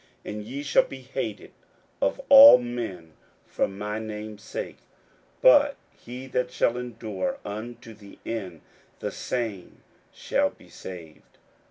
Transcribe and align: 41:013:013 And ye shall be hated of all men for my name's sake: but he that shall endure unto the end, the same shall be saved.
41:013:013 0.25 0.33
And 0.37 0.45
ye 0.47 0.63
shall 0.63 0.83
be 0.83 1.01
hated 1.01 1.51
of 2.01 2.19
all 2.29 2.57
men 2.57 3.13
for 3.45 3.67
my 3.67 3.99
name's 3.99 4.41
sake: 4.41 4.79
but 5.43 5.75
he 5.95 6.25
that 6.25 6.49
shall 6.51 6.75
endure 6.75 7.37
unto 7.45 7.93
the 7.93 8.17
end, 8.25 8.61
the 8.97 9.11
same 9.11 9.83
shall 10.11 10.49
be 10.49 10.69
saved. 10.69 11.37